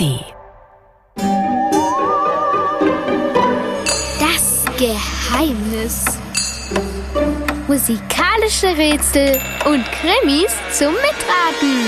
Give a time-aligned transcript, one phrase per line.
[0.00, 0.24] ARD.
[4.18, 6.04] Das Geheimnis.
[7.68, 11.84] Musikalische Rätsel und Krimis zum Mitraten.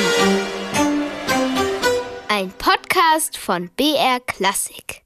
[2.28, 5.02] Ein Podcast von BR Klassik.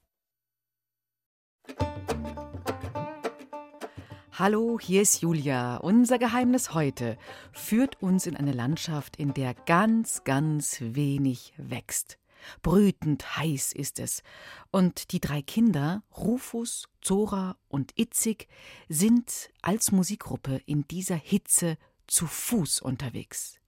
[4.33, 5.77] Hallo, hier ist Julia.
[5.77, 7.17] Unser Geheimnis heute
[7.53, 12.19] führt uns in eine Landschaft, in der ganz, ganz wenig wächst.
[12.63, 14.23] Brütend heiß ist es.
[14.71, 18.49] Und die drei Kinder, Rufus, Zora und Itzig,
[18.89, 23.61] sind als Musikgruppe in dieser Hitze zu Fuß unterwegs.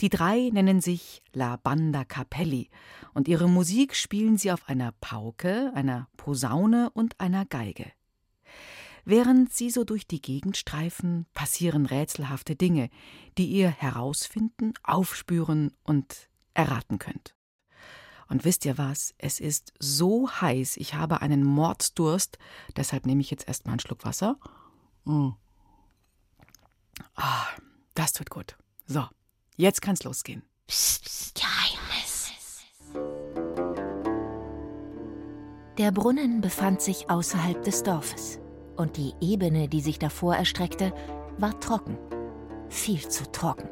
[0.00, 2.70] Die drei nennen sich La Banda Capelli
[3.14, 7.92] und ihre Musik spielen sie auf einer Pauke, einer Posaune und einer Geige.
[9.04, 12.90] Während sie so durch die Gegend streifen, passieren rätselhafte Dinge,
[13.38, 17.34] die ihr herausfinden, aufspüren und erraten könnt.
[18.30, 19.12] Und wisst ihr was?
[19.18, 22.38] Es ist so heiß, ich habe einen Mordsdurst,
[22.76, 24.38] deshalb nehme ich jetzt erstmal einen Schluck Wasser.
[25.04, 25.30] Mm.
[27.16, 27.46] Ah,
[27.94, 28.56] das tut gut.
[28.86, 29.04] So,
[29.56, 30.44] jetzt kann's losgehen.
[30.68, 32.20] Psst, psst, Geheimnis.
[35.78, 38.38] Der Brunnen befand sich außerhalb des Dorfes
[38.76, 40.92] und die Ebene, die sich davor erstreckte,
[41.38, 41.96] war trocken.
[42.68, 43.68] Viel zu trocken.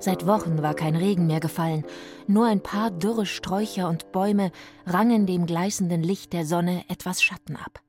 [0.00, 1.84] Seit Wochen war kein Regen mehr gefallen,
[2.28, 4.52] nur ein paar dürre Sträucher und Bäume
[4.86, 7.82] rangen dem gleißenden Licht der Sonne etwas Schatten ab.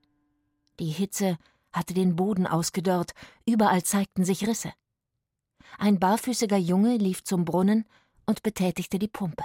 [0.80, 1.38] Die Hitze
[1.72, 3.12] hatte den Boden ausgedörrt,
[3.46, 4.74] überall zeigten sich Risse.
[5.78, 7.86] Ein barfüßiger Junge lief zum Brunnen
[8.26, 9.44] und betätigte die Pumpe.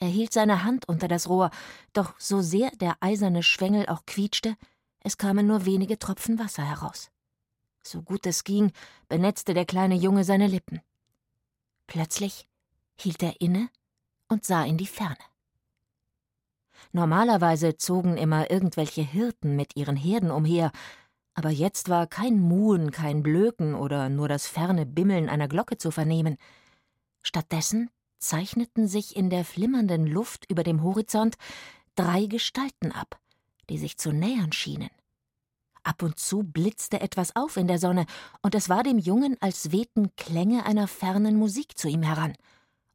[0.00, 1.50] Er hielt seine Hand unter das Rohr,
[1.92, 4.56] doch so sehr der eiserne Schwengel auch quietschte,
[5.04, 7.10] es kamen nur wenige Tropfen Wasser heraus.
[7.82, 8.72] So gut es ging,
[9.08, 10.80] benetzte der kleine Junge seine Lippen.
[11.90, 12.46] Plötzlich
[13.00, 13.68] hielt er inne
[14.28, 15.16] und sah in die Ferne.
[16.92, 20.70] Normalerweise zogen immer irgendwelche Hirten mit ihren Herden umher,
[21.34, 25.90] aber jetzt war kein Muhen, kein Blöken oder nur das ferne Bimmeln einer Glocke zu
[25.90, 26.36] vernehmen.
[27.22, 27.90] Stattdessen
[28.20, 31.34] zeichneten sich in der flimmernden Luft über dem Horizont
[31.96, 33.18] drei Gestalten ab,
[33.68, 34.90] die sich zu nähern schienen.
[35.82, 38.06] Ab und zu blitzte etwas auf in der Sonne,
[38.42, 42.34] und es war dem Jungen, als wehten Klänge einer fernen Musik zu ihm heran.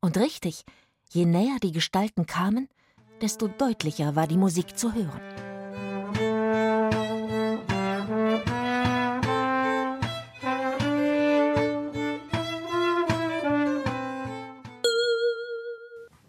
[0.02, 0.64] Und richtig,
[1.10, 2.70] je näher die Gestalten kamen,
[3.22, 5.22] desto deutlicher war die Musik zu hören.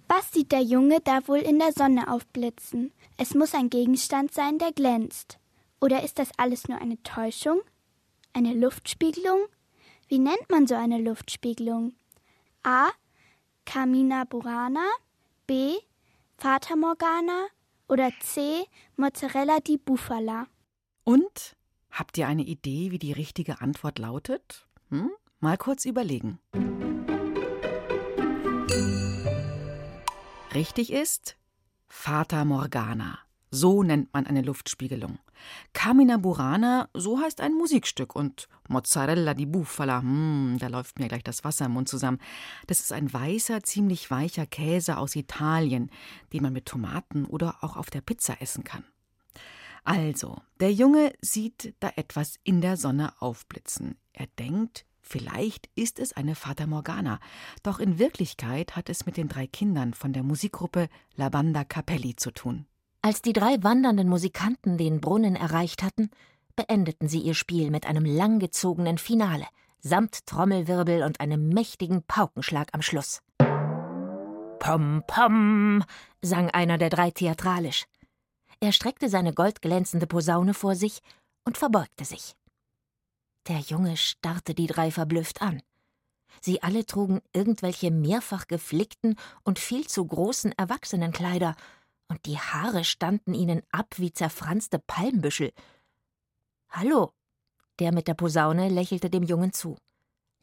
[0.08, 2.92] Was sieht der Junge da wohl in der Sonne aufblitzen?
[3.18, 5.38] Es muss ein Gegenstand sein, der glänzt.
[5.80, 7.60] Oder ist das alles nur eine Täuschung?
[8.32, 9.46] Eine Luftspiegelung?
[10.08, 11.94] Wie nennt man so eine Luftspiegelung?
[12.62, 12.88] A.
[13.64, 14.86] Carmina Burana,
[15.46, 15.74] B.
[16.38, 17.46] Fata Morgana
[17.88, 18.64] oder C.
[18.96, 20.46] Mozzarella di Bufala.
[21.04, 21.56] Und?
[21.90, 24.66] Habt ihr eine Idee, wie die richtige Antwort lautet?
[24.90, 25.10] Hm?
[25.40, 26.38] Mal kurz überlegen.
[30.54, 31.36] Richtig ist
[31.88, 33.18] Fata Morgana.
[33.50, 35.18] So nennt man eine Luftspiegelung.
[35.72, 38.14] Carmina Burana, so heißt ein Musikstück.
[38.14, 42.18] Und Mozzarella di Bufala, hm, da läuft mir gleich das Wasser im Mund zusammen.
[42.66, 45.90] Das ist ein weißer, ziemlich weicher Käse aus Italien,
[46.32, 48.84] den man mit Tomaten oder auch auf der Pizza essen kann.
[49.86, 53.96] Also, der Junge sieht da etwas in der Sonne aufblitzen.
[54.12, 57.20] Er denkt, vielleicht ist es eine Fata Morgana.
[57.62, 62.16] Doch in Wirklichkeit hat es mit den drei Kindern von der Musikgruppe La Banda Capelli
[62.16, 62.66] zu tun.
[63.06, 66.10] Als die drei wandernden Musikanten den Brunnen erreicht hatten,
[66.56, 69.46] beendeten sie ihr Spiel mit einem langgezogenen Finale,
[69.78, 73.22] samt Trommelwirbel und einem mächtigen Paukenschlag am Schluss.
[74.58, 75.84] Pom, pom,
[76.20, 77.84] sang einer der drei theatralisch.
[78.58, 80.98] Er streckte seine goldglänzende Posaune vor sich
[81.44, 82.34] und verbeugte sich.
[83.46, 85.62] Der Junge starrte die drei verblüfft an.
[86.40, 91.54] Sie alle trugen irgendwelche mehrfach geflickten und viel zu großen Erwachsenenkleider
[92.08, 95.52] und die Haare standen ihnen ab wie zerfranste Palmbüschel.
[96.70, 97.12] Hallo,
[97.78, 99.76] der mit der Posaune lächelte dem Jungen zu.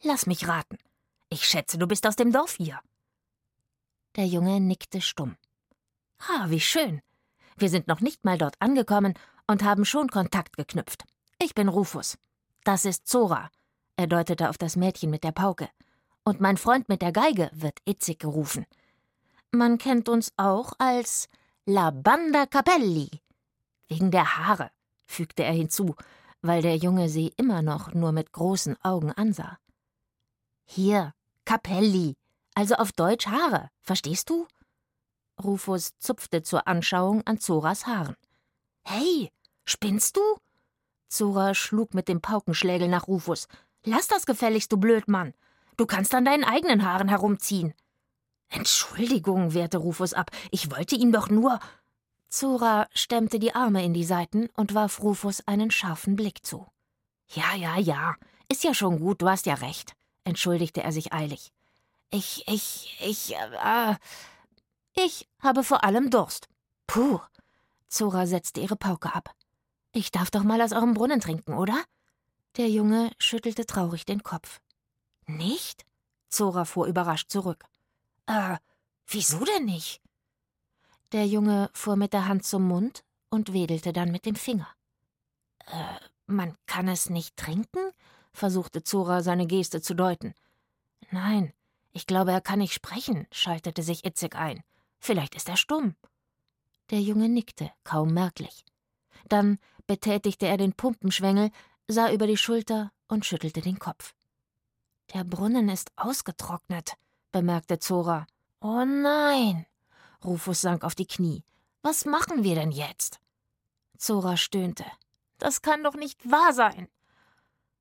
[0.01, 0.77] Lass mich raten.
[1.30, 2.80] Ich schätze, du bist aus dem Dorf hier.
[4.15, 5.36] Der Junge nickte stumm.
[6.19, 7.01] Ah, wie schön.
[7.57, 9.13] Wir sind noch nicht mal dort angekommen
[9.48, 11.04] und haben schon Kontakt geknüpft.
[11.39, 12.18] Ich bin Rufus.
[12.63, 13.50] Das ist Zora.
[13.95, 15.69] Er deutete auf das Mädchen mit der Pauke.
[16.24, 18.65] Und mein Freund mit der Geige wird Itzig gerufen.
[19.51, 21.27] Man kennt uns auch als
[21.65, 23.10] La Banda Capelli.
[23.88, 24.69] Wegen der Haare,
[25.06, 25.95] fügte er hinzu,
[26.42, 29.57] weil der Junge sie immer noch nur mit großen Augen ansah.
[30.65, 31.13] Hier,
[31.45, 32.18] Capelli,
[32.54, 34.45] also auf Deutsch Haare, verstehst du?
[35.42, 38.18] Rufus zupfte zur Anschauung an Zoras Haaren.
[38.83, 39.31] Hey,
[39.63, 40.21] spinnst du?
[41.07, 43.48] Zora schlug mit dem Paukenschlägel nach Rufus.
[43.86, 45.33] Lass das gefälligst, du Blödmann.
[45.77, 47.74] Du kannst an deinen eigenen Haaren herumziehen.
[48.53, 50.29] Entschuldigung, wehrte Rufus ab.
[50.51, 51.59] Ich wollte ihm doch nur.
[52.29, 56.67] Zora stemmte die Arme in die Seiten und warf Rufus einen scharfen Blick zu.
[57.29, 58.15] Ja, ja, ja.
[58.50, 61.51] Ist ja schon gut, du hast ja recht, entschuldigte er sich eilig.
[62.11, 63.95] Ich, ich, ich, äh,
[64.94, 66.47] ich habe vor allem Durst.
[66.85, 67.19] Puh.
[67.88, 69.33] Zora setzte ihre Pauke ab.
[69.94, 71.83] Ich darf doch mal aus eurem Brunnen trinken, oder?
[72.57, 74.59] Der Junge schüttelte traurig den Kopf.
[75.25, 75.85] Nicht?
[76.29, 77.65] Zora fuhr überrascht zurück.
[78.28, 78.58] Äh,
[79.08, 80.02] wieso denn nicht?
[81.12, 84.68] Der Junge fuhr mit der Hand zum Mund und wedelte dann mit dem Finger.
[85.68, 87.92] Äh, man kann es nicht trinken?
[88.31, 90.34] versuchte Zora seine Geste zu deuten.
[91.12, 91.54] Nein,
[91.92, 94.64] ich glaube, er kann nicht sprechen, schaltete sich Itzig ein.
[95.00, 95.96] Vielleicht ist er stumm.
[96.90, 98.66] Der Junge nickte, kaum merklich.
[99.30, 101.52] Dann betätigte er den Pumpenschwengel,
[101.88, 104.16] sah über die Schulter und schüttelte den Kopf.
[105.14, 106.94] Der Brunnen ist ausgetrocknet,
[107.33, 108.25] bemerkte Zora.
[108.62, 109.65] Oh nein!
[110.24, 111.44] Rufus sank auf die Knie.
[111.81, 113.19] Was machen wir denn jetzt?
[113.97, 114.85] Zora stöhnte.
[115.38, 116.88] Das kann doch nicht wahr sein.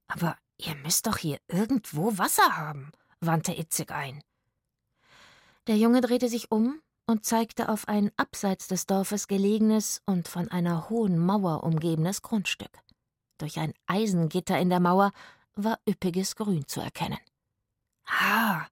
[0.08, 2.90] Aber ihr müsst doch hier irgendwo Wasser haben,
[3.20, 4.24] wandte Itzig ein.
[5.68, 10.48] Der Junge drehte sich um und zeigte auf ein abseits des Dorfes gelegenes und von
[10.48, 12.72] einer hohen Mauer umgebenes Grundstück.
[13.38, 15.12] Durch ein Eisengitter in der Mauer
[15.54, 17.18] war üppiges Grün zu erkennen.
[18.06, 18.66] Ah,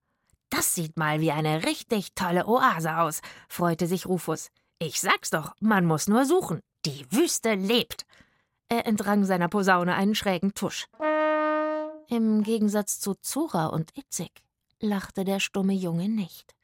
[0.50, 4.50] das sieht mal wie eine richtig tolle Oase aus, freute sich Rufus.
[4.79, 6.61] Ich sag's doch, man muss nur suchen.
[6.85, 8.06] Die Wüste lebt.
[8.69, 10.87] Er entrang seiner Posaune einen schrägen Tusch.
[12.08, 14.43] Im Gegensatz zu Zora und Itzig
[14.81, 16.55] lachte der stumme Junge nicht.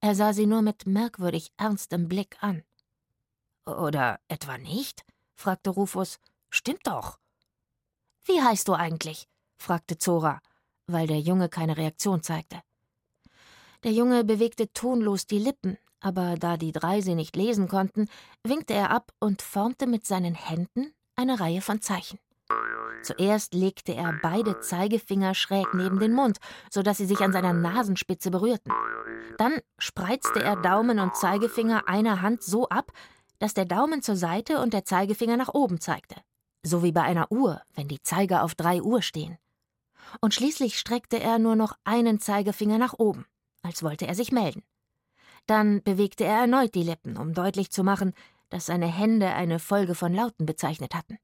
[0.00, 2.62] Er sah sie nur mit merkwürdig ernstem Blick an.
[3.66, 5.04] Oder etwa nicht?
[5.34, 6.18] fragte Rufus.
[6.48, 7.18] Stimmt doch.
[8.24, 9.28] Wie heißt du eigentlich?
[9.58, 10.40] fragte Zora,
[10.86, 12.62] weil der Junge keine Reaktion zeigte.
[13.82, 18.08] Der Junge bewegte tonlos die Lippen, aber da die drei sie nicht lesen konnten,
[18.44, 22.18] winkte er ab und formte mit seinen Händen eine Reihe von Zeichen.
[23.02, 26.38] Zuerst legte er beide Zeigefinger schräg neben den Mund,
[26.70, 28.72] so dass sie sich an seiner Nasenspitze berührten.
[29.38, 32.92] Dann spreizte er Daumen und Zeigefinger einer Hand so ab,
[33.38, 36.16] dass der Daumen zur Seite und der Zeigefinger nach oben zeigte.
[36.62, 39.38] So wie bei einer Uhr, wenn die Zeiger auf drei Uhr stehen.
[40.20, 43.24] Und schließlich streckte er nur noch einen Zeigefinger nach oben,
[43.62, 44.62] als wollte er sich melden.
[45.46, 48.14] Dann bewegte er erneut die Lippen, um deutlich zu machen,
[48.50, 51.18] dass seine Hände eine Folge von Lauten bezeichnet hatten.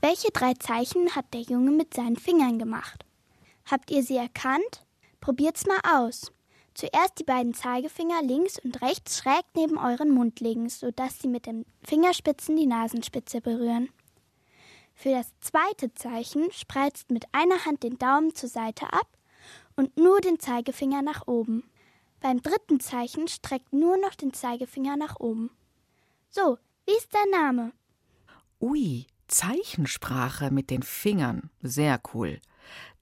[0.00, 3.04] Welche drei Zeichen hat der Junge mit seinen Fingern gemacht?
[3.66, 4.86] Habt ihr sie erkannt?
[5.20, 6.32] Probiert's mal aus.
[6.74, 11.46] Zuerst die beiden Zeigefinger links und rechts schräg neben euren Mund legen, sodass sie mit
[11.46, 13.88] den Fingerspitzen die Nasenspitze berühren.
[14.94, 19.17] Für das zweite Zeichen spreizt mit einer Hand den Daumen zur Seite ab
[19.78, 21.62] und nur den Zeigefinger nach oben.
[22.20, 25.50] Beim dritten Zeichen streckt nur noch den Zeigefinger nach oben.
[26.30, 27.72] So, wie ist dein Name?
[28.60, 31.50] Ui, Zeichensprache mit den Fingern.
[31.62, 32.40] Sehr cool.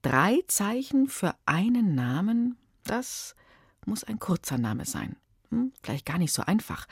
[0.02, 3.34] Drei Zeichen für einen Namen, das
[3.87, 5.17] muss ein kurzer Name sein.
[5.48, 6.86] Hm, vielleicht gar nicht so einfach.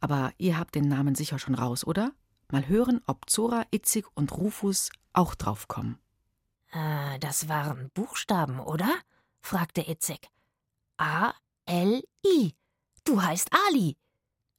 [0.00, 2.12] Aber ihr habt den Namen sicher schon raus, oder?
[2.50, 5.98] Mal hören, ob Zora, Itzig und Rufus auch draufkommen.
[6.72, 8.88] Äh, das waren Buchstaben, oder?
[9.48, 10.28] Fragte Itzig.
[10.98, 11.32] A,
[11.64, 12.54] L, I.
[13.04, 13.96] Du heißt Ali.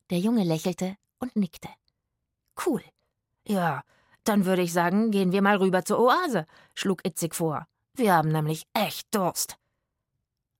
[0.09, 1.69] Der Junge lächelte und nickte.
[2.65, 2.83] Cool.
[3.47, 3.83] Ja,
[4.23, 7.67] dann würde ich sagen, gehen wir mal rüber zur Oase, schlug Itzig vor.
[7.93, 9.57] Wir haben nämlich echt Durst.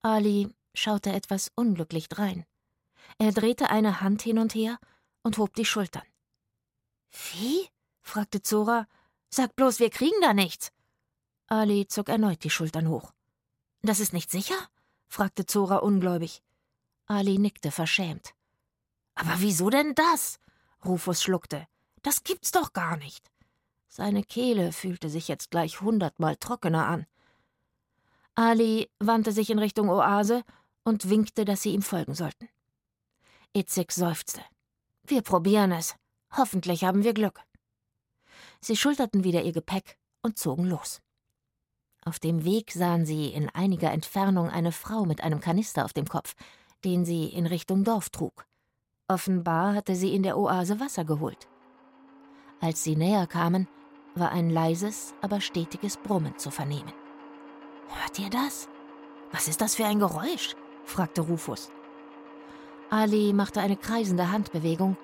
[0.03, 2.45] Ali schaute etwas unglücklich drein.
[3.17, 4.77] Er drehte eine Hand hin und her
[5.23, 6.05] und hob die Schultern.
[7.09, 7.67] Wie?
[8.03, 8.85] fragte Zora.
[9.31, 10.71] Sag bloß, wir kriegen da nichts.
[11.47, 13.11] Ali zog erneut die Schultern hoch.
[13.81, 14.57] Das ist nicht sicher?
[15.07, 16.43] fragte Zora ungläubig.
[17.05, 18.33] Ali nickte verschämt.
[19.15, 20.39] Aber wieso denn das?
[20.85, 21.67] Rufus schluckte.
[22.01, 23.31] Das gibt's doch gar nicht.
[23.87, 27.05] Seine Kehle fühlte sich jetzt gleich hundertmal trockener an.
[28.35, 30.43] Ali wandte sich in Richtung Oase
[30.83, 32.47] und winkte, dass sie ihm folgen sollten.
[33.53, 34.41] Itzig seufzte.
[35.03, 35.95] Wir probieren es.
[36.37, 37.41] Hoffentlich haben wir Glück.
[38.61, 41.01] Sie schulterten wieder ihr Gepäck und zogen los.
[42.05, 46.07] Auf dem Weg sahen sie in einiger Entfernung eine Frau mit einem Kanister auf dem
[46.07, 46.35] Kopf,
[46.85, 48.45] den sie in Richtung Dorf trug.
[49.07, 51.47] Offenbar hatte sie in der Oase Wasser geholt.
[52.61, 53.67] Als sie näher kamen,
[54.15, 56.93] war ein leises, aber stetiges Brummen zu vernehmen.
[57.89, 58.69] Hört ihr das?
[59.31, 60.55] Was ist das für ein Geräusch?
[60.85, 61.71] fragte Rufus.
[62.89, 64.97] Ali machte eine kreisende Handbewegung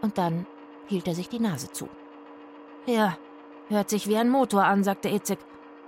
[0.00, 0.46] und dann
[0.86, 1.88] hielt er sich die Nase zu.
[2.86, 3.16] Ja,
[3.68, 5.38] hört sich wie ein Motor an, sagte Itzig,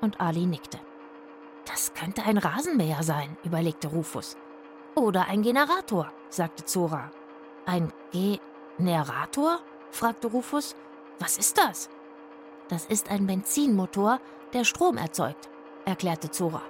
[0.04, 0.78] und Ali nickte.
[1.66, 4.36] Das könnte ein Rasenmäher sein, überlegte Rufus.
[4.94, 7.10] Oder ein Generator, sagte Zora.
[7.66, 9.60] Ein Generator?
[9.90, 10.76] fragte Rufus.
[11.18, 11.88] Was ist das?
[12.68, 14.20] Das ist ein Benzinmotor,
[14.52, 15.48] der Strom erzeugt,
[15.84, 16.62] erklärte Zora.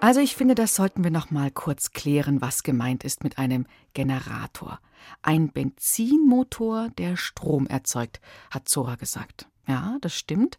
[0.00, 3.66] Also ich finde, das sollten wir noch mal kurz klären, was gemeint ist mit einem
[3.94, 4.80] Generator.
[5.22, 9.48] Ein Benzinmotor, der Strom erzeugt, hat Zora gesagt.
[9.66, 10.58] Ja, das stimmt.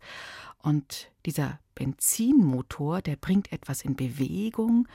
[0.58, 4.88] Und dieser Benzinmotor, der bringt etwas in Bewegung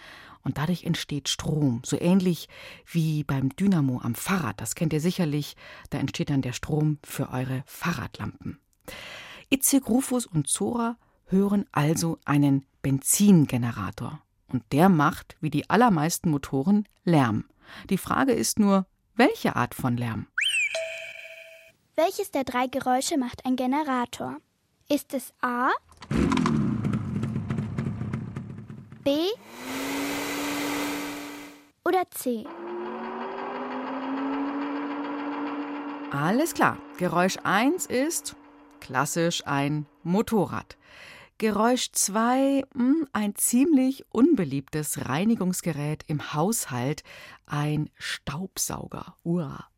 [0.43, 2.49] und dadurch entsteht Strom, so ähnlich
[2.91, 4.61] wie beim Dynamo am Fahrrad.
[4.61, 5.57] Das kennt ihr sicherlich,
[5.91, 8.59] da entsteht dann der Strom für eure Fahrradlampen.
[9.51, 14.21] Itzig, Rufus und Zora hören also einen Benzingenerator.
[14.49, 17.45] Und der macht, wie die allermeisten Motoren, Lärm.
[17.89, 20.27] Die Frage ist nur, welche Art von Lärm?
[22.03, 24.39] Welches der drei Geräusche macht ein Generator?
[24.89, 25.69] Ist es A,
[29.05, 29.11] B
[31.85, 32.47] oder C?
[36.11, 36.79] Alles klar.
[36.97, 38.35] Geräusch 1 ist
[38.81, 40.79] klassisch ein Motorrad.
[41.37, 47.03] Geräusch 2, hm, ein ziemlich unbeliebtes Reinigungsgerät im Haushalt,
[47.45, 49.17] ein Staubsauger.
[49.23, 49.70] Uah.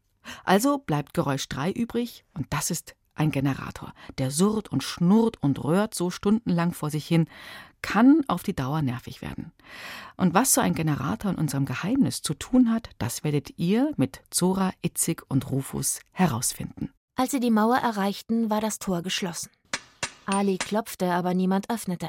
[0.44, 3.92] Also bleibt Geräusch 3 übrig und das ist ein Generator.
[4.18, 7.28] Der surrt und schnurrt und röhrt so stundenlang vor sich hin,
[7.82, 9.52] kann auf die Dauer nervig werden.
[10.16, 14.22] Und was so ein Generator in unserem Geheimnis zu tun hat, das werdet ihr mit
[14.30, 16.92] Zora, Itzig und Rufus herausfinden.
[17.16, 19.50] Als sie die Mauer erreichten, war das Tor geschlossen.
[20.24, 22.08] Ali klopfte, aber niemand öffnete.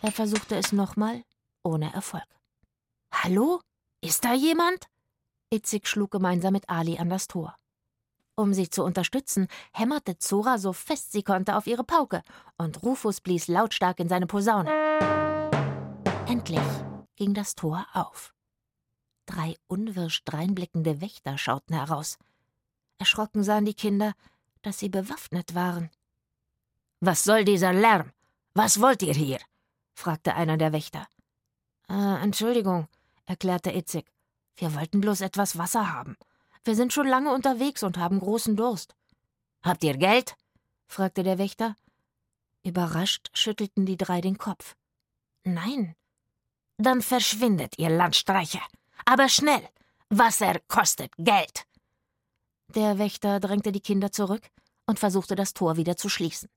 [0.00, 1.22] Er versuchte es nochmal,
[1.62, 2.24] ohne Erfolg.
[3.12, 3.60] Hallo?
[4.00, 4.86] Ist da jemand?
[5.52, 7.54] Itzig schlug gemeinsam mit Ali an das Tor.
[8.34, 12.22] Um sie zu unterstützen, hämmerte Zora so fest sie konnte auf ihre Pauke
[12.56, 14.70] und Rufus blies lautstark in seine Posaune.
[16.26, 16.60] Endlich
[17.16, 18.32] ging das Tor auf.
[19.26, 22.18] Drei unwirsch dreinblickende Wächter schauten heraus.
[22.98, 24.14] Erschrocken sahen die Kinder,
[24.62, 25.90] dass sie bewaffnet waren.
[27.00, 28.12] Was soll dieser Lärm?
[28.54, 29.40] Was wollt ihr hier?
[29.94, 31.06] fragte einer der Wächter.
[31.90, 32.88] Äh, Entschuldigung,
[33.26, 34.06] erklärte Itzig.
[34.56, 36.16] Wir wollten bloß etwas Wasser haben.
[36.64, 38.94] Wir sind schon lange unterwegs und haben großen Durst.
[39.62, 40.36] Habt ihr Geld?
[40.86, 41.76] fragte der Wächter.
[42.62, 44.76] Überrascht schüttelten die drei den Kopf.
[45.44, 45.96] Nein.
[46.76, 48.62] Dann verschwindet, ihr Landstreicher.
[49.04, 49.68] Aber schnell.
[50.08, 51.64] Wasser kostet Geld.
[52.68, 54.42] Der Wächter drängte die Kinder zurück
[54.86, 56.48] und versuchte das Tor wieder zu schließen.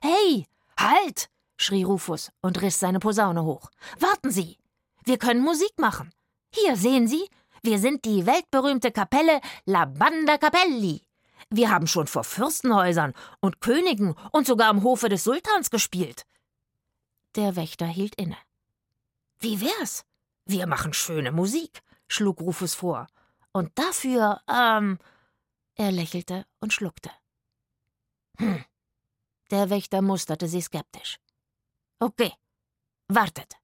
[0.00, 0.46] Hey,
[0.78, 1.30] halt!
[1.56, 3.70] schrie Rufus und riss seine Posaune hoch.
[3.98, 4.58] Warten Sie!
[5.04, 6.12] Wir können Musik machen.
[6.50, 7.28] Hier sehen Sie,
[7.62, 11.02] wir sind die weltberühmte Kapelle La Banda Capelli.
[11.50, 16.24] Wir haben schon vor Fürstenhäusern und Königen und sogar am Hofe des Sultans gespielt.
[17.36, 18.36] Der Wächter hielt inne.
[19.38, 20.04] Wie wär's?
[20.44, 23.06] Wir machen schöne Musik, schlug Rufus vor.
[23.52, 24.98] Und dafür, ähm.
[25.74, 27.10] Er lächelte und schluckte.
[28.38, 28.64] Hm,
[29.50, 31.18] der Wächter musterte sie skeptisch.
[32.00, 32.32] Okay,
[33.06, 33.54] wartet.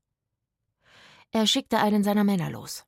[1.34, 2.84] Er schickte einen seiner Männer los.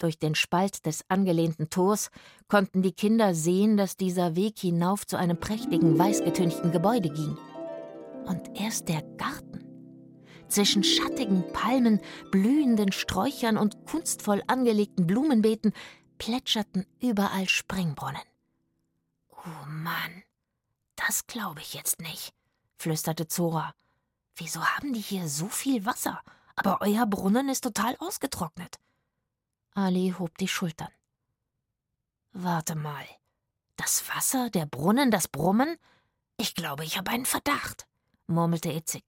[0.00, 2.10] Durch den Spalt des angelehnten Tors
[2.48, 7.38] konnten die Kinder sehen, dass dieser Weg hinauf zu einem prächtigen, weißgetünchten Gebäude ging.
[8.26, 9.64] Und erst der Garten.
[10.48, 12.00] Zwischen schattigen Palmen,
[12.32, 15.72] blühenden Sträuchern und kunstvoll angelegten Blumenbeeten
[16.18, 18.22] plätscherten überall Springbrunnen.
[19.30, 20.24] Oh Mann,
[20.96, 22.32] das glaube ich jetzt nicht,
[22.76, 23.72] flüsterte Zora.
[24.34, 26.20] Wieso haben die hier so viel Wasser?
[26.58, 28.78] Aber euer Brunnen ist total ausgetrocknet.
[29.74, 30.90] Ali hob die Schultern.
[32.32, 33.06] Warte mal.
[33.76, 35.76] Das Wasser, der Brunnen, das Brummen?
[36.36, 37.86] Ich glaube, ich habe einen Verdacht,
[38.26, 39.04] murmelte Itzig.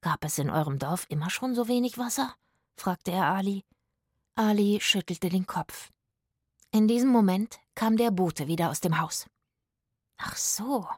[0.00, 2.34] Gab es in eurem Dorf immer schon so wenig Wasser?
[2.76, 3.64] fragte er Ali.
[4.36, 5.90] Ali schüttelte den Kopf.
[6.70, 9.26] In diesem Moment kam der Bote wieder aus dem Haus.
[10.18, 10.88] Ach so,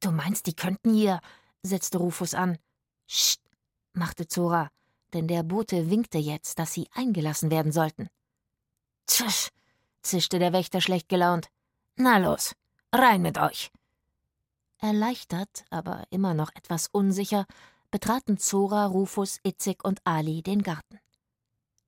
[0.00, 1.20] du meinst, die könnten hier,
[1.62, 2.58] setzte Rufus an.
[3.06, 3.42] Scht,
[3.92, 4.70] machte Zora,
[5.12, 8.08] denn der Bote winkte jetzt, dass sie eingelassen werden sollten.
[9.06, 9.50] Tsch,
[10.02, 11.48] zischte der Wächter schlecht gelaunt.
[11.96, 12.54] Na los,
[12.92, 13.70] rein mit euch.
[14.78, 17.46] Erleichtert, aber immer noch etwas unsicher,
[17.90, 21.00] betraten Zora, Rufus, Itzig und Ali den Garten.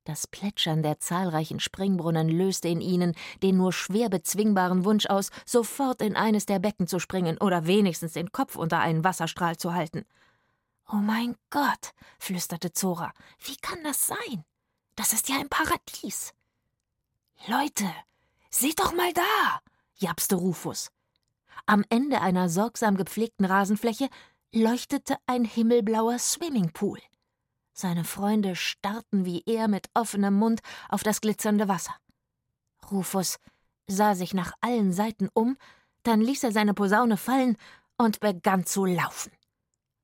[0.04, 6.02] Das Plätschern der zahlreichen Springbrunnen löste in ihnen den nur schwer bezwingbaren Wunsch aus, sofort
[6.02, 10.04] in eines der Becken zu springen oder wenigstens den Kopf unter einen Wasserstrahl zu halten.
[10.92, 13.12] Oh mein Gott, flüsterte Zora,
[13.44, 14.44] wie kann das sein?
[14.96, 16.34] Das ist ja ein Paradies.
[17.46, 17.88] Leute,
[18.50, 19.60] seht doch mal da,
[19.94, 20.90] japste Rufus.
[21.66, 24.08] Am Ende einer sorgsam gepflegten Rasenfläche
[24.52, 26.98] leuchtete ein himmelblauer Swimmingpool.
[27.72, 31.94] Seine Freunde starrten wie er mit offenem Mund auf das glitzernde Wasser.
[32.90, 33.38] Rufus
[33.86, 35.56] sah sich nach allen Seiten um,
[36.02, 37.56] dann ließ er seine Posaune fallen
[37.96, 39.30] und begann zu laufen.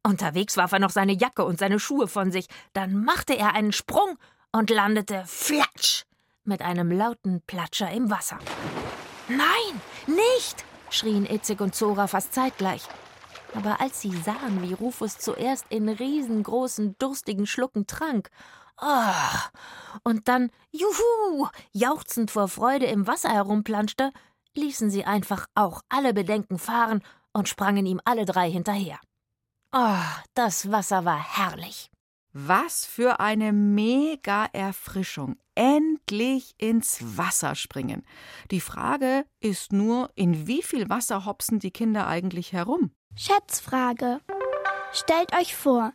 [0.07, 3.73] Unterwegs warf er noch seine Jacke und seine Schuhe von sich, dann machte er einen
[3.73, 4.17] Sprung
[4.53, 6.05] und landete flatsch
[6.45, 8.39] mit einem lauten Platscher im Wasser.
[9.29, 10.65] Nein, nicht!
[10.91, 12.83] schrien Itzig und Zora fast zeitgleich.
[13.55, 18.31] Aber als sie sahen, wie Rufus zuerst in riesengroßen, durstigen Schlucken trank,
[18.81, 24.13] oh, und dann, juhu, jauchzend vor Freude im Wasser herumplanschte,
[24.55, 29.01] ließen sie einfach auch alle Bedenken fahren und sprangen ihm alle drei hinterher.
[29.79, 29.99] Oh,
[30.33, 31.91] das Wasser war herrlich.
[32.33, 35.37] Was für eine mega Erfrischung.
[35.55, 38.07] Endlich ins Wasser springen.
[38.51, 42.91] Die Frage ist nur, in wie viel Wasser hopsen die Kinder eigentlich herum?
[43.17, 44.23] Schätzfrage.
[44.95, 45.93] Stellt euch vor,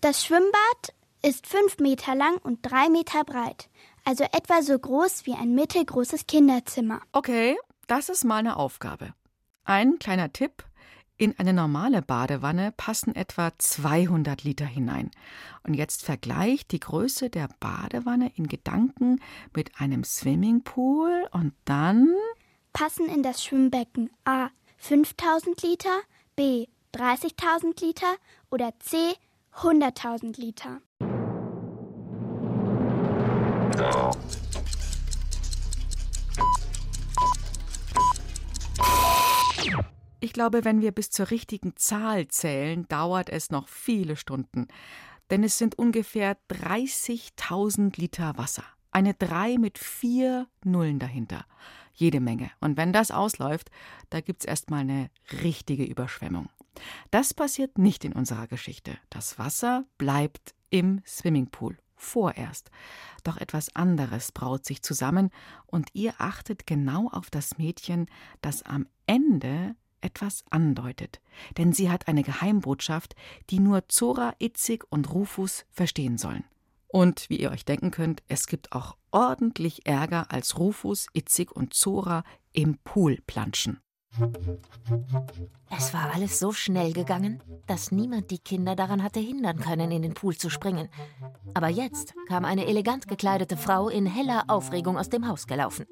[0.00, 0.92] das Schwimmbad
[1.22, 3.70] ist fünf Meter lang und drei Meter breit,
[4.04, 7.00] also etwa so groß wie ein mittelgroßes Kinderzimmer.
[7.12, 7.56] Okay,
[7.86, 9.14] das ist mal eine Aufgabe.
[9.62, 10.64] Ein kleiner Tipp.
[11.20, 15.10] In eine normale Badewanne passen etwa 200 Liter hinein.
[15.64, 19.20] Und jetzt vergleicht die Größe der Badewanne in Gedanken
[19.54, 22.08] mit einem Swimmingpool und dann
[22.72, 24.48] passen in das Schwimmbecken A
[24.78, 26.00] 5000 Liter,
[26.36, 28.14] B 30.000 Liter
[28.50, 28.96] oder C
[29.56, 30.80] 100.000 Liter.
[40.22, 44.68] Ich glaube, wenn wir bis zur richtigen Zahl zählen, dauert es noch viele Stunden.
[45.30, 48.64] Denn es sind ungefähr 30.000 Liter Wasser.
[48.90, 51.46] Eine 3 mit vier Nullen dahinter.
[51.94, 52.50] Jede Menge.
[52.60, 53.70] Und wenn das ausläuft,
[54.10, 55.10] da gibt's erstmal eine
[55.42, 56.50] richtige Überschwemmung.
[57.10, 58.98] Das passiert nicht in unserer Geschichte.
[59.08, 61.78] Das Wasser bleibt im Swimmingpool.
[61.96, 62.70] Vorerst.
[63.24, 65.30] Doch etwas anderes braut sich zusammen,
[65.66, 68.06] und ihr achtet genau auf das Mädchen,
[68.40, 71.20] das am Ende etwas andeutet,
[71.56, 73.14] denn sie hat eine Geheimbotschaft,
[73.50, 76.44] die nur Zora, Itzig und Rufus verstehen sollen.
[76.88, 81.72] Und wie ihr euch denken könnt, es gibt auch ordentlich Ärger, als Rufus, Itzig und
[81.72, 83.80] Zora im Pool planschen.
[85.70, 90.02] Es war alles so schnell gegangen, dass niemand die Kinder daran hatte hindern können, in
[90.02, 90.88] den Pool zu springen.
[91.54, 95.86] Aber jetzt kam eine elegant gekleidete Frau in heller Aufregung aus dem Haus gelaufen.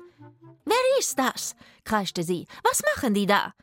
[0.64, 1.54] Wer ist das?
[1.84, 2.46] kreischte sie.
[2.64, 3.54] Was machen die da?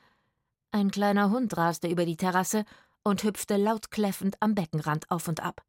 [0.76, 2.66] Ein kleiner Hund raste über die Terrasse
[3.02, 5.64] und hüpfte laut kläffend am Beckenrand auf und ab.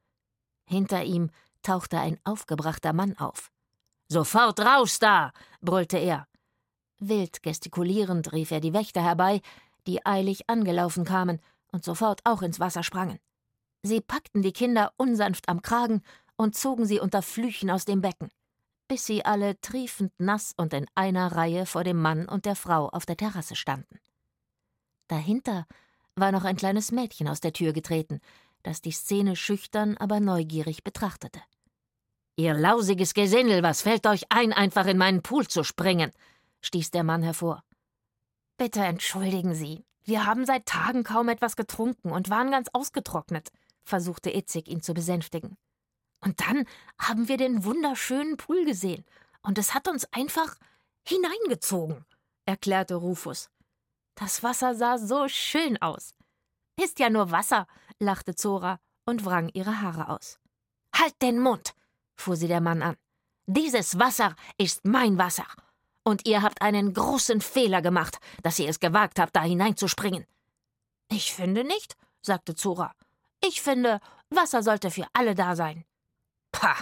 [0.65, 1.31] Hinter ihm
[1.63, 3.53] tauchte ein aufgebrachter Mann auf.
[4.09, 5.31] Sofort raus da!
[5.61, 6.27] brüllte er.
[6.99, 9.43] Wild gestikulierend rief er die Wächter herbei,
[9.87, 11.41] die eilig angelaufen kamen
[11.71, 13.21] und sofort auch ins Wasser sprangen.
[13.85, 16.03] Sie packten die Kinder unsanft am Kragen
[16.35, 18.33] und zogen sie unter Flüchen aus dem Becken,
[18.89, 22.89] bis sie alle triefend nass und in einer Reihe vor dem Mann und der Frau
[22.89, 24.01] auf der Terrasse standen.
[25.09, 25.67] Dahinter
[26.15, 28.21] war noch ein kleines Mädchen aus der Tür getreten,
[28.63, 31.41] das die Szene schüchtern, aber neugierig betrachtete.
[32.37, 36.11] Ihr lausiges Gesindel, was fällt euch ein, einfach in meinen Pool zu springen?
[36.61, 37.63] stieß der Mann hervor.
[38.59, 43.51] Bitte entschuldigen Sie, wir haben seit Tagen kaum etwas getrunken und waren ganz ausgetrocknet,
[43.85, 45.57] versuchte Itzig ihn zu besänftigen.
[46.21, 46.65] Und dann
[46.99, 49.05] haben wir den wunderschönen Pool gesehen,
[49.43, 50.57] und es hat uns einfach
[51.07, 52.05] hineingezogen,
[52.47, 53.49] erklärte Rufus.
[54.17, 56.15] Das Wasser sah so schön aus.
[56.81, 57.67] Ist ja nur Wasser,
[57.99, 60.39] lachte Zora und wrang ihre Haare aus.
[60.95, 61.75] Halt den Mund,
[62.17, 62.97] fuhr sie der Mann an.
[63.47, 65.47] Dieses Wasser ist mein Wasser.
[66.03, 70.27] Und ihr habt einen großen Fehler gemacht, dass ihr es gewagt habt, da hineinzuspringen.
[71.11, 72.93] Ich finde nicht, sagte Zora.
[73.45, 74.01] Ich finde,
[74.31, 75.85] Wasser sollte für alle da sein.
[76.53, 76.77] Pah,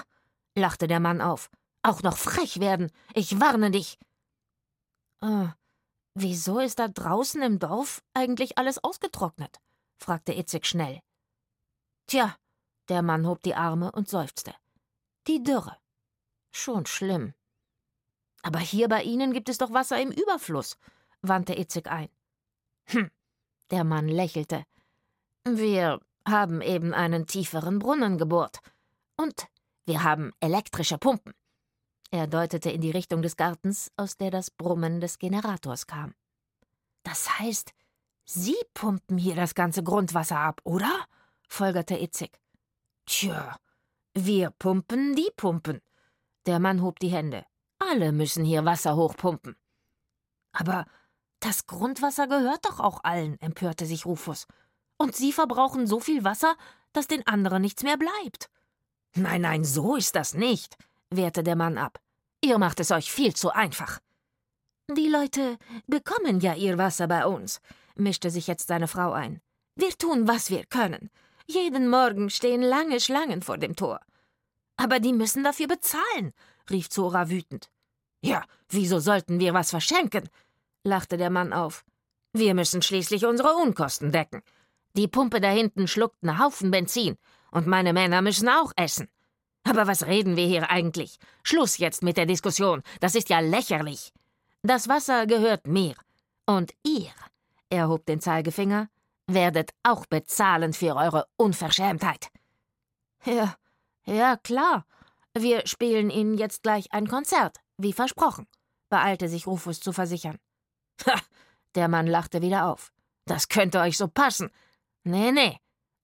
[0.55, 1.51] lachte der Mann auf.
[1.83, 2.93] Auch noch frech werden.
[3.13, 3.99] Ich warne dich.
[5.21, 5.49] Äh,
[6.15, 9.59] Wieso ist da draußen im Dorf eigentlich alles ausgetrocknet?
[9.97, 11.01] fragte Itzig schnell.
[12.07, 12.37] Tja,
[12.89, 14.55] der Mann hob die Arme und seufzte.
[15.27, 15.77] Die Dürre.
[16.53, 17.35] Schon schlimm.
[18.43, 20.77] Aber hier bei Ihnen gibt es doch Wasser im Überfluss,
[21.23, 22.11] wandte Itzig ein.
[22.87, 23.11] Hm,
[23.71, 24.65] der Mann lächelte.
[25.45, 28.61] Wir haben eben einen tieferen Brunnen gebohrt.
[29.17, 29.47] Und
[29.85, 31.35] wir haben elektrische Pumpen.
[32.15, 36.15] Er deutete in die Richtung des Gartens, aus der das Brummen des Generators kam.
[37.03, 37.73] Das heißt,
[38.25, 41.07] Sie pumpen hier das ganze Grundwasser ab, oder?
[41.49, 42.31] folgerte Itzig.
[43.05, 43.57] Tja,
[44.15, 45.81] wir pumpen, die pumpen.
[46.47, 47.45] Der Mann hob die Hände.
[47.81, 49.57] Alle müssen hier Wasser hochpumpen.
[50.53, 50.87] Aber
[51.41, 54.47] das Grundwasser gehört doch auch allen, empörte sich Rufus.
[54.99, 56.55] Und Sie verbrauchen so viel Wasser,
[56.93, 58.51] dass den anderen nichts mehr bleibt.
[59.17, 60.79] Nein, nein, so ist das nicht,
[61.11, 62.04] wehrte der Mann ab.
[62.45, 64.01] Ihr macht es euch viel zu einfach.
[64.95, 67.59] Die Leute bekommen ja ihr Wasser bei uns,
[67.97, 69.41] mischte sich jetzt seine Frau ein.
[69.77, 71.09] Wir tun, was wir können.
[71.47, 73.99] Jeden Morgen stehen lange Schlangen vor dem Tor.
[74.77, 76.35] Aber die müssen dafür bezahlen,
[76.69, 77.71] rief Zora wütend.
[78.21, 80.29] Ja, wieso sollten wir was verschenken?
[80.83, 81.83] lachte der Mann auf.
[82.35, 84.43] Wir müssen schließlich unsere Unkosten decken.
[84.93, 87.17] Die Pumpe da hinten schluckt einen Haufen Benzin,
[87.53, 89.09] und meine Männer müssen auch essen.
[89.65, 91.19] Aber was reden wir hier eigentlich?
[91.43, 94.13] Schluss jetzt mit der Diskussion, das ist ja lächerlich.
[94.63, 95.95] Das Wasser gehört mir.
[96.47, 97.11] Und ihr,
[97.71, 98.89] er hob den Zeigefinger,
[99.27, 102.29] werdet auch bezahlen für eure Unverschämtheit.
[103.25, 103.57] Ja,
[104.05, 104.85] ja, klar.
[105.37, 108.47] Wir spielen Ihnen jetzt gleich ein Konzert, wie versprochen,
[108.89, 110.39] beeilte sich Rufus zu versichern.
[111.07, 111.21] Ha,
[111.75, 112.93] der Mann lachte wieder auf.
[113.25, 114.51] Das könnte euch so passen.
[115.03, 115.59] Nee, nee.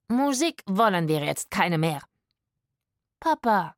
[0.09, 2.01] Musik wollen wir jetzt keine mehr.
[3.20, 3.76] Papa,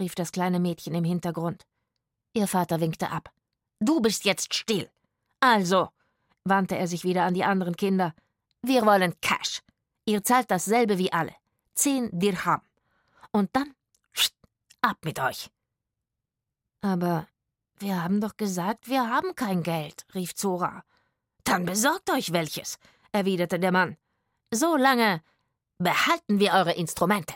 [0.00, 1.66] rief das kleine Mädchen im Hintergrund.
[2.32, 3.30] Ihr Vater winkte ab.
[3.80, 4.90] Du bist jetzt still.
[5.40, 5.90] Also,
[6.44, 8.14] wandte er sich wieder an die anderen Kinder,
[8.62, 9.60] wir wollen Cash.
[10.06, 11.34] Ihr zahlt dasselbe wie alle.
[11.74, 12.62] Zehn Dirham.
[13.30, 13.74] Und dann
[14.14, 14.34] pst,
[14.80, 15.50] ab mit euch.
[16.80, 17.28] Aber
[17.78, 20.82] wir haben doch gesagt, wir haben kein Geld, rief Zora.
[21.44, 22.78] Dann besorgt euch welches,
[23.12, 23.96] erwiderte der Mann.
[24.50, 25.22] So lange
[25.78, 27.34] behalten wir eure Instrumente.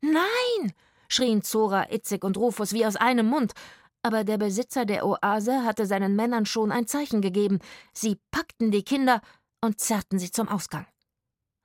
[0.00, 0.72] Nein,
[1.08, 3.52] schrien Zora, Itzig und Rufus wie aus einem Mund,
[4.02, 7.58] aber der Besitzer der Oase hatte seinen Männern schon ein Zeichen gegeben.
[7.92, 9.20] Sie packten die Kinder
[9.60, 10.86] und zerrten sie zum Ausgang.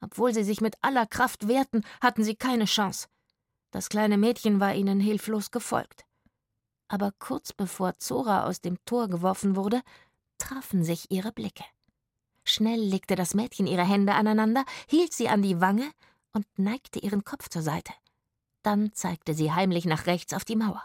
[0.02, 3.08] Obwohl sie sich mit aller Kraft wehrten, hatten sie keine Chance.
[3.72, 6.06] Das kleine Mädchen war ihnen hilflos gefolgt.
[6.88, 9.82] Aber kurz bevor Zora aus dem Tor geworfen wurde,
[10.38, 11.64] trafen sich ihre Blicke.
[12.44, 15.90] Schnell legte das Mädchen ihre Hände aneinander, hielt sie an die Wange
[16.34, 17.94] und neigte ihren Kopf zur Seite.
[18.64, 20.84] Dann zeigte sie heimlich nach rechts auf die Mauer.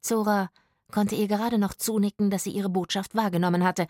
[0.00, 0.50] Zora
[0.92, 3.86] konnte ihr gerade noch zunicken, dass sie ihre Botschaft wahrgenommen hatte.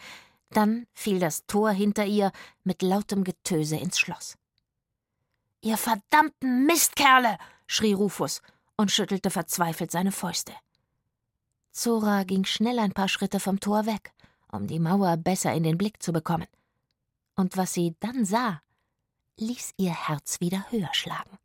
[0.51, 2.33] Dann fiel das Tor hinter ihr
[2.65, 4.37] mit lautem Getöse ins Schloss.
[5.61, 7.39] Ihr verdammten Mistkerle!
[7.67, 8.43] schrie Rufus
[8.77, 10.53] und schüttelte verzweifelt seine Fäuste.
[11.71, 14.13] Zora ging schnell ein paar Schritte vom Tor weg,
[14.51, 16.49] um die Mauer besser in den Blick zu bekommen.
[17.37, 18.61] Und was sie dann sah,
[19.39, 21.39] ließ ihr Herz wieder höher schlagen.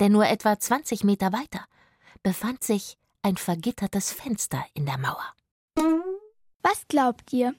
[0.00, 1.64] Denn nur etwa zwanzig Meter weiter
[2.22, 5.34] befand sich ein vergittertes Fenster in der Mauer.
[6.62, 7.54] Was glaubt ihr?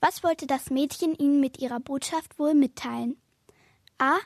[0.00, 3.20] Was wollte das Mädchen ihnen mit ihrer Botschaft wohl mitteilen?
[3.98, 4.16] A.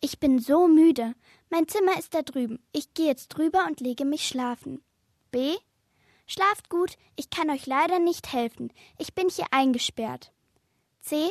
[0.00, 1.14] Ich bin so müde.
[1.50, 2.58] Mein Zimmer ist da drüben.
[2.72, 4.82] Ich gehe jetzt drüber und lege mich schlafen.
[5.30, 5.56] B.
[6.26, 8.72] Schlaft gut, ich kann euch leider nicht helfen.
[8.98, 10.32] Ich bin hier eingesperrt.
[11.00, 11.28] C.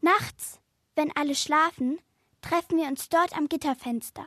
[0.00, 0.58] Nachts,
[0.96, 1.98] wenn alle schlafen,
[2.40, 4.26] treffen wir uns dort am Gitterfenster.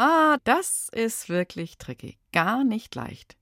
[0.00, 2.18] Ah, das ist wirklich tricky.
[2.30, 3.36] Gar nicht leicht.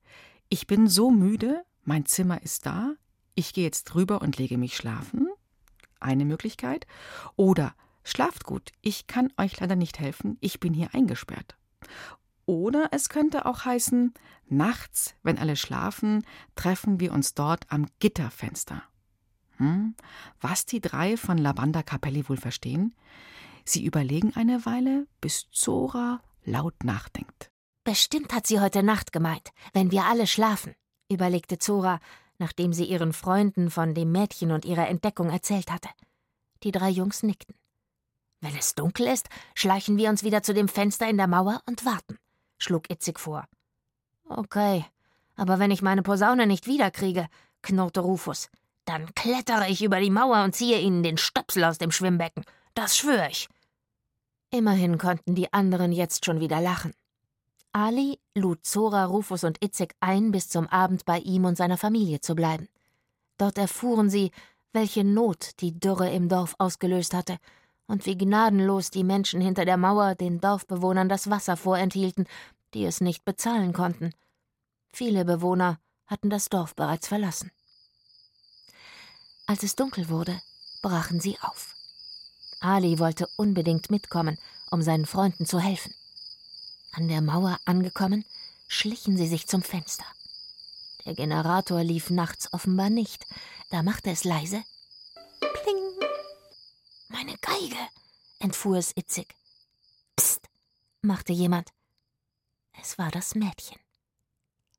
[0.49, 2.95] Ich bin so müde, mein Zimmer ist da,
[3.35, 5.29] ich gehe jetzt drüber und lege mich schlafen.
[6.01, 6.87] Eine Möglichkeit.
[7.37, 11.59] Oder schlaft gut, ich kann euch leider nicht helfen, ich bin hier eingesperrt.
[12.47, 14.15] Oder es könnte auch heißen,
[14.49, 18.83] nachts, wenn alle schlafen, treffen wir uns dort am Gitterfenster.
[19.59, 19.95] Hm,
[20.41, 22.95] was die drei von Lavanda Capelli wohl verstehen?
[23.67, 27.51] Sie überlegen eine Weile, bis Zora laut nachdenkt.
[27.85, 30.75] Bestimmt hat sie heute Nacht gemeint, wenn wir alle schlafen,
[31.09, 32.01] überlegte Zora,
[32.39, 35.89] nachdem sie ihren Freunden von dem Mädchen und ihrer Entdeckung erzählt hatte.
[36.63, 37.55] Die drei Jungs nickten.
[38.41, 41.85] Wenn es dunkel ist, schleichen wir uns wieder zu dem Fenster in der Mauer und
[41.85, 42.19] warten,
[42.59, 43.47] schlug Itzig vor.
[44.29, 44.85] Okay,
[45.37, 47.29] aber wenn ich meine Posaune nicht wiederkriege,
[47.63, 48.49] knurrte Rufus,
[48.85, 52.45] dann klettere ich über die Mauer und ziehe ihnen den Stöpsel aus dem Schwimmbecken.
[52.75, 53.49] Das schwöre ich.
[54.51, 56.93] Immerhin konnten die anderen jetzt schon wieder lachen.
[57.73, 62.21] Ali lud Zora, Rufus und Itzek ein, bis zum Abend bei ihm und seiner Familie
[62.21, 62.69] zu bleiben.
[63.37, 64.31] Dort erfuhren sie,
[64.73, 67.39] welche Not die Dürre im Dorf ausgelöst hatte
[67.87, 72.27] und wie gnadenlos die Menschen hinter der Mauer den Dorfbewohnern das Wasser vorenthielten,
[72.73, 74.13] die es nicht bezahlen konnten.
[74.93, 77.51] Viele Bewohner hatten das Dorf bereits verlassen.
[79.47, 80.41] Als es dunkel wurde,
[80.83, 81.76] brachen sie auf.
[82.61, 84.39] Ali wollte unbedingt mitkommen,
[84.71, 85.95] um seinen Freunden zu helfen.
[86.93, 88.25] An der Mauer angekommen,
[88.69, 90.07] schlichen sie sich zum Fenster.
[91.05, 93.27] Der Generator lief nachts offenbar nicht,
[93.71, 94.65] da machte es leise
[95.41, 96.09] Pling.
[97.09, 97.79] Meine Geige,
[98.41, 99.35] entfuhr es itzig.
[100.17, 100.49] Psst,
[101.03, 101.71] machte jemand.
[102.81, 103.79] Es war das Mädchen.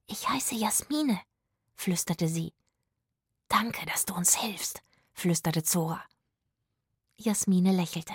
[0.08, 1.20] Ich heiße Jasmine,
[1.76, 2.54] flüsterte sie.
[3.48, 4.82] Danke, dass du uns hilfst,
[5.14, 6.04] flüsterte Zora.
[7.20, 8.14] Jasmine lächelte.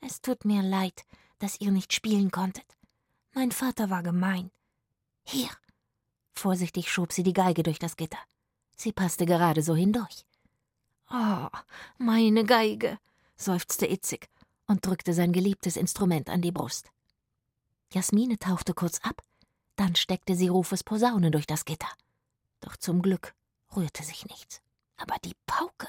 [0.00, 1.04] Es tut mir leid,
[1.38, 2.76] dass ihr nicht spielen konntet.
[3.32, 4.50] Mein Vater war gemein.
[5.24, 5.50] Hier.
[6.34, 8.18] Vorsichtig schob sie die Geige durch das Gitter.
[8.76, 10.24] Sie passte gerade so hindurch.
[11.10, 11.48] Oh,
[11.96, 12.98] meine Geige,
[13.36, 14.28] seufzte Itzig
[14.66, 16.90] und drückte sein geliebtes Instrument an die Brust.
[17.92, 19.22] Jasmine tauchte kurz ab,
[19.76, 21.88] dann steckte sie Rufus Posaune durch das Gitter.
[22.60, 23.34] Doch zum Glück
[23.74, 24.60] rührte sich nichts.
[24.96, 25.88] Aber die Pauke,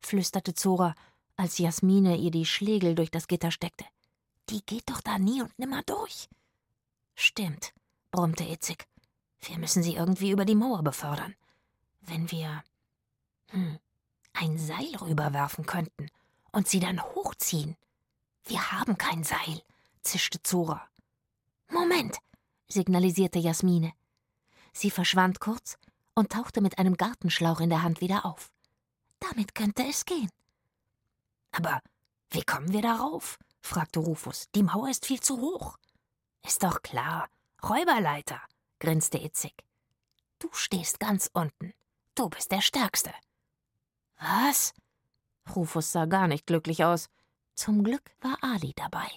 [0.00, 0.94] flüsterte Zora,
[1.36, 3.84] als Jasmine ihr die Schlegel durch das Gitter steckte.
[4.48, 6.28] Die geht doch da nie und nimmer durch.
[7.14, 7.72] Stimmt,
[8.10, 8.86] brummte Itzig.
[9.40, 11.34] Wir müssen sie irgendwie über die Mauer befördern.
[12.00, 12.62] Wenn wir
[13.50, 13.78] hm,
[14.32, 16.08] ein Seil rüberwerfen könnten
[16.52, 17.76] und sie dann hochziehen.
[18.44, 19.62] Wir haben kein Seil,
[20.02, 20.86] zischte Zora.
[21.68, 22.18] Moment,
[22.68, 23.92] signalisierte Jasmine.
[24.72, 25.78] Sie verschwand kurz
[26.14, 28.50] und tauchte mit einem Gartenschlauch in der Hand wieder auf.
[29.20, 30.30] Damit könnte es gehen.
[31.56, 31.80] Aber
[32.30, 33.38] wie kommen wir darauf?
[33.62, 34.46] fragte Rufus.
[34.54, 35.78] Die Mauer ist viel zu hoch.
[36.44, 37.28] Ist doch klar.
[37.62, 38.40] Räuberleiter,
[38.78, 39.54] grinste Itzig.
[40.38, 41.72] Du stehst ganz unten.
[42.14, 43.10] Du bist der Stärkste.
[44.18, 44.74] Was?
[45.54, 47.08] Rufus sah gar nicht glücklich aus.
[47.54, 49.08] Zum Glück war Ali dabei.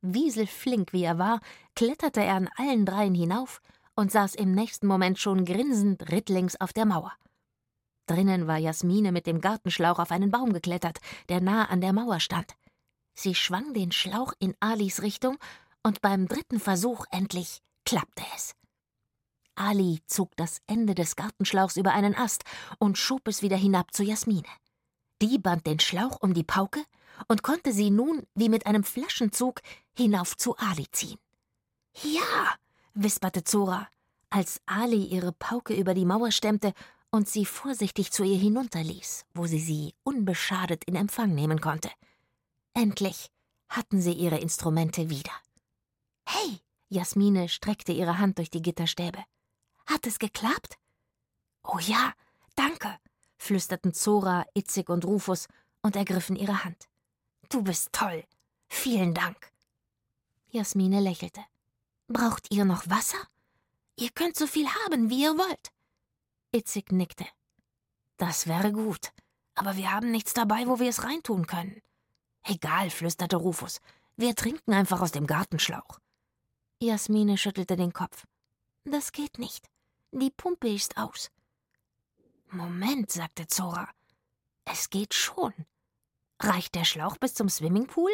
[0.00, 1.40] Wieselflink wie er war,
[1.74, 3.60] kletterte er an allen dreien hinauf
[3.96, 7.12] und saß im nächsten Moment schon grinsend rittlings auf der Mauer.
[8.10, 12.18] Drinnen war Jasmine mit dem Gartenschlauch auf einen Baum geklettert, der nah an der Mauer
[12.18, 12.56] stand.
[13.14, 15.38] Sie schwang den Schlauch in Alis Richtung
[15.84, 18.56] und beim dritten Versuch endlich klappte es.
[19.54, 22.42] Ali zog das Ende des Gartenschlauchs über einen Ast
[22.80, 24.42] und schob es wieder hinab zu Jasmine.
[25.22, 26.82] Die band den Schlauch um die Pauke
[27.28, 29.60] und konnte sie nun wie mit einem Flaschenzug
[29.96, 31.18] hinauf zu Ali ziehen.
[32.02, 32.56] Ja,
[32.94, 33.86] wisperte Zora,
[34.30, 36.72] als Ali ihre Pauke über die Mauer stemmte
[37.10, 41.90] und sie vorsichtig zu ihr hinunterließ, wo sie sie unbeschadet in Empfang nehmen konnte.
[42.74, 43.30] Endlich
[43.68, 45.32] hatten sie ihre Instrumente wieder.
[46.26, 49.24] Hey, Jasmine streckte ihre Hand durch die Gitterstäbe.
[49.86, 50.78] Hat es geklappt?
[51.64, 52.12] Oh ja,
[52.54, 52.98] danke,
[53.38, 55.48] flüsterten Zora, Itzig und Rufus
[55.82, 56.88] und ergriffen ihre Hand.
[57.48, 58.24] Du bist toll.
[58.68, 59.52] Vielen Dank.
[60.50, 61.40] Jasmine lächelte.
[62.06, 63.18] Braucht ihr noch Wasser?
[63.96, 65.72] Ihr könnt so viel haben, wie ihr wollt.
[66.52, 67.26] Itzig nickte.
[68.16, 69.12] Das wäre gut,
[69.54, 71.80] aber wir haben nichts dabei, wo wir es reintun können.
[72.42, 73.80] Egal, flüsterte Rufus.
[74.16, 76.00] Wir trinken einfach aus dem Gartenschlauch.
[76.80, 78.26] Jasmine schüttelte den Kopf.
[78.84, 79.68] Das geht nicht.
[80.12, 81.30] Die Pumpe ist aus.
[82.50, 83.88] Moment, sagte Zora.
[84.64, 85.54] Es geht schon.
[86.40, 88.10] Reicht der Schlauch bis zum Swimmingpool?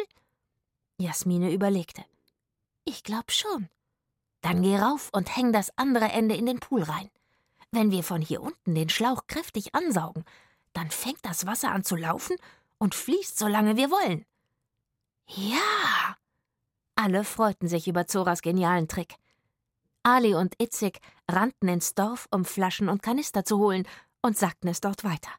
[0.99, 2.05] Jasmine überlegte.
[2.85, 3.69] Ich glaub schon.
[4.41, 7.09] Dann geh rauf und häng das andere Ende in den Pool rein.
[7.71, 10.23] Wenn wir von hier unten den Schlauch kräftig ansaugen,
[10.73, 12.35] dann fängt das Wasser an zu laufen
[12.77, 14.25] und fließt so lange wir wollen.
[15.27, 16.17] Ja!
[16.95, 19.15] Alle freuten sich über Zoras genialen Trick.
[20.03, 20.99] Ali und Itzig
[21.29, 23.87] rannten ins Dorf, um Flaschen und Kanister zu holen
[24.21, 25.31] und sagten es dort weiter.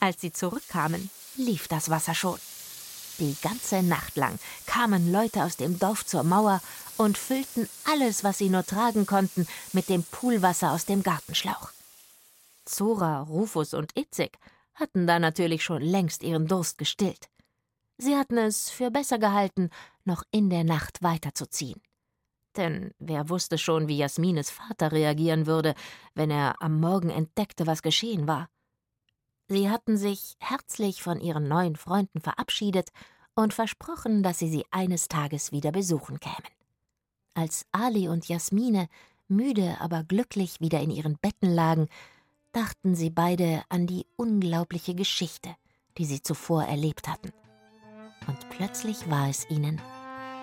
[0.00, 2.38] Als sie zurückkamen, lief das Wasser schon.
[3.18, 6.60] Die ganze Nacht lang kamen Leute aus dem Dorf zur Mauer
[6.98, 11.70] und füllten alles, was sie nur tragen konnten, mit dem Poolwasser aus dem Gartenschlauch.
[12.66, 14.38] Zora, Rufus und Itzig
[14.74, 17.28] hatten da natürlich schon längst ihren Durst gestillt.
[17.96, 19.70] Sie hatten es für besser gehalten,
[20.04, 21.80] noch in der Nacht weiterzuziehen.
[22.56, 25.74] Denn wer wusste schon, wie Jasmines Vater reagieren würde,
[26.14, 28.48] wenn er am Morgen entdeckte, was geschehen war.
[29.48, 32.90] Sie hatten sich herzlich von ihren neuen Freunden verabschiedet
[33.34, 36.50] und versprochen, dass sie sie eines Tages wieder besuchen kämen.
[37.34, 38.88] Als Ali und Jasmine,
[39.28, 41.88] müde aber glücklich wieder in ihren Betten lagen,
[42.52, 45.54] dachten sie beide an die unglaubliche Geschichte,
[45.98, 47.32] die sie zuvor erlebt hatten.
[48.26, 49.80] Und plötzlich war es ihnen,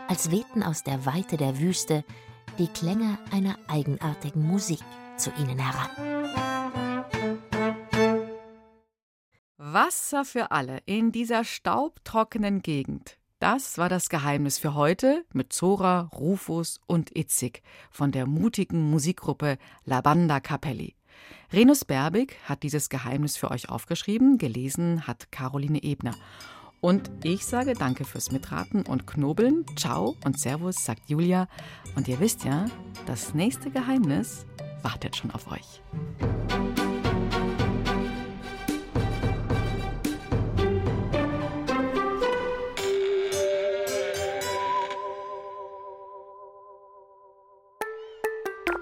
[0.07, 2.05] als wehten aus der Weite der Wüste
[2.59, 4.83] die Klänge einer eigenartigen Musik
[5.17, 6.52] zu ihnen heran.
[9.73, 13.17] Wasser für alle in dieser staubtrockenen Gegend.
[13.39, 19.57] Das war das Geheimnis für heute mit Zora, Rufus und Itzig von der mutigen Musikgruppe
[19.83, 20.95] La Banda Capelli.
[21.51, 26.15] Renus Berbig hat dieses Geheimnis für euch aufgeschrieben, gelesen hat Caroline Ebner.
[26.79, 29.65] Und ich sage danke fürs Mitraten und Knobeln.
[29.75, 31.47] Ciao und Servus, sagt Julia.
[31.95, 32.65] Und ihr wisst ja,
[33.07, 34.45] das nächste Geheimnis
[34.83, 35.81] wartet schon auf euch.